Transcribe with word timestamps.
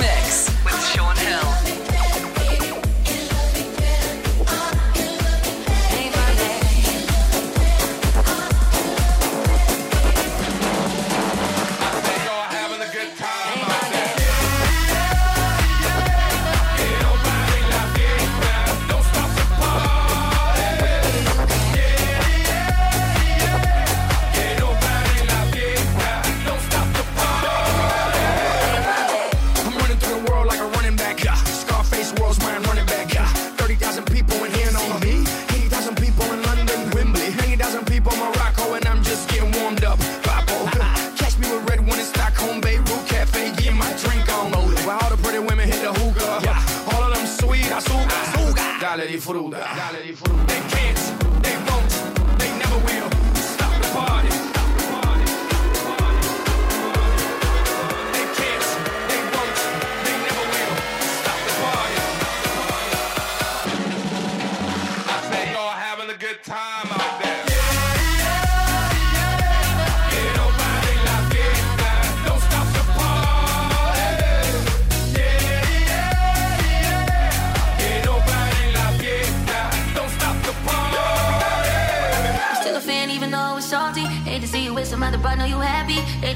Mix 0.00 0.49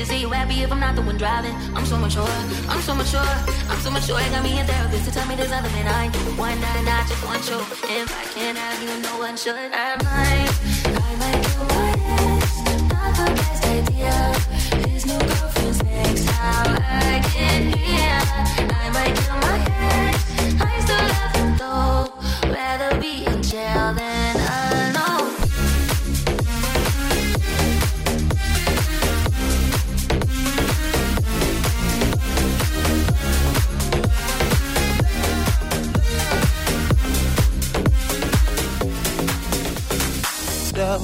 to 0.05 0.11
see 0.11 0.21
you 0.21 0.31
happy 0.31 0.63
if 0.63 0.71
I'm 0.73 0.81
not 0.81 0.95
the 0.97 1.03
one 1.03 1.17
driving. 1.17 1.55
I'm 1.75 1.87
so 1.87 1.97
mature, 1.97 2.37
I'm 2.69 2.81
so 2.83 2.95
mature, 2.95 3.35
I'm 3.69 3.81
so 3.81 3.91
mature. 3.91 4.17
I 4.17 4.29
got 4.31 4.43
me 4.43 4.59
a 4.61 4.65
therapist 4.65 5.05
to 5.07 5.11
tell 5.11 5.27
me 5.27 5.35
there's 5.37 5.53
other 5.53 5.69
men 5.71 5.87
I 5.87 6.09
do. 6.09 6.19
One 6.37 6.61
night, 6.61 6.85
not 6.85 7.09
just 7.09 7.25
one 7.25 7.41
show. 7.43 7.61
If 7.61 8.09
I 8.13 8.25
can't 8.35 8.59
have 8.59 8.83
you, 8.83 8.93
no 9.03 9.19
one 9.19 9.37
should. 9.37 9.71
I 9.73 9.97
might, 10.03 10.53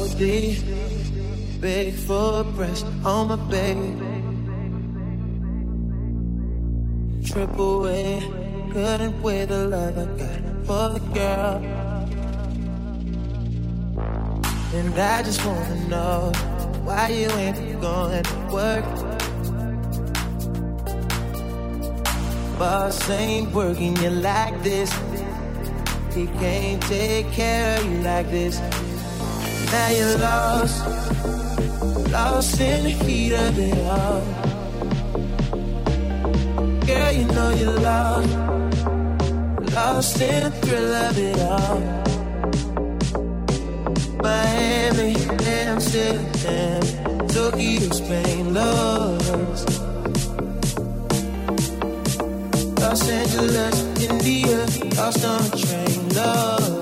Double 0.01 0.15
D, 0.17 0.59
big 1.61 2.07
breast 2.07 2.87
on 3.05 3.29
my 3.29 3.37
baby. 3.51 3.93
Triple 7.23 7.87
A, 7.87 8.21
couldn't 8.73 9.21
wait 9.23 9.45
the 9.51 9.69
love 9.69 9.99
I 9.99 10.07
got 10.17 10.41
for 10.65 10.99
the 10.99 11.01
girl. 11.13 11.61
And 14.73 14.99
I 14.99 15.23
just 15.23 15.45
wanna 15.45 15.89
know 15.89 16.33
why 16.83 17.09
you 17.09 17.29
ain't 17.33 17.79
going 17.83 18.23
to 18.23 18.37
work. 18.51 18.85
Boss 22.59 23.11
ain't 23.11 23.53
working 23.53 23.95
you 23.99 24.09
like 24.09 24.63
this. 24.63 24.91
He 26.15 26.25
can't 26.41 26.83
take 26.85 27.31
care 27.33 27.79
of 27.79 27.85
you 27.85 27.99
like 27.99 28.31
this. 28.31 28.59
Now 29.73 29.89
you're 29.91 30.19
lost, 30.19 30.85
lost 32.11 32.61
in 32.61 32.85
the 32.85 32.91
heat 32.91 33.33
of 33.33 33.57
it 33.57 33.79
all. 33.87 34.21
Girl, 36.87 37.13
you 37.13 37.25
know 37.27 37.51
you're 37.51 37.79
lost, 37.79 38.35
lost 39.75 40.21
in 40.21 40.43
the 40.43 40.51
thrill 40.51 40.95
of 41.07 41.19
it 41.19 41.39
all. 41.41 41.81
Miami, 44.23 45.15
Amsterdam, 45.47 46.83
Tokyo, 47.29 47.91
Spain, 47.93 48.53
lost. 48.53 49.69
Los 52.81 53.09
Angeles, 53.09 53.77
India, 54.11 54.67
lost 54.97 55.25
on 55.25 55.45
a 55.45 55.51
train, 55.57 56.09
lost. 56.09 56.80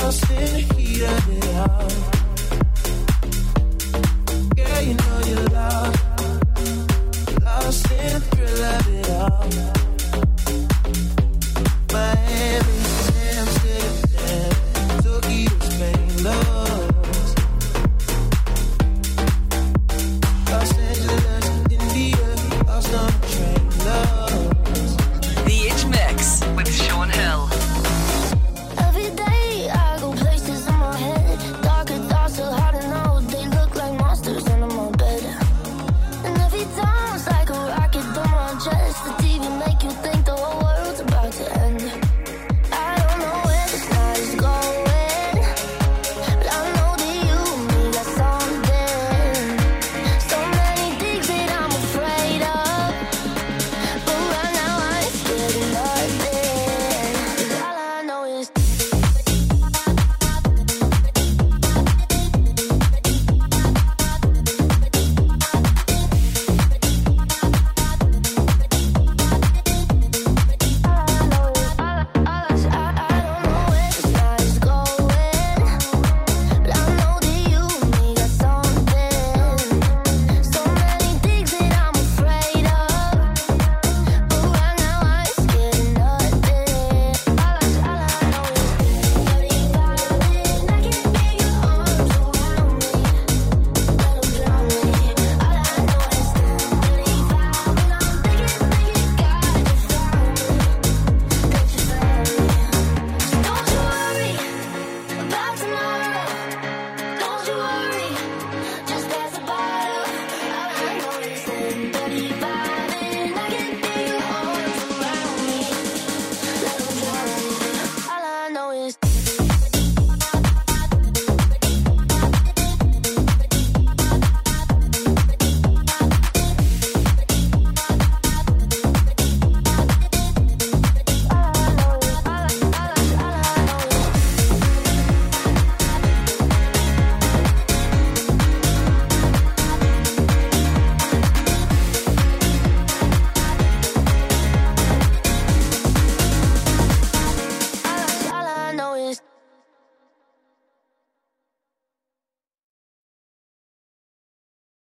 Lost 0.00 0.30
in 7.92 8.12
the 8.12 8.20
thrill 8.20 8.64
of 8.64 8.88
it 8.88 9.10
all. 9.10 9.91